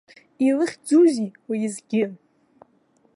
[0.47, 2.03] Илыхьӡузеи уеизгьы?